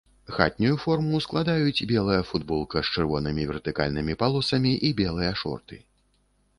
[0.35, 5.75] Хатнюю форму складаюць белая футболка з чырвонымі вертыкальнымі палосамі і белыя шорты.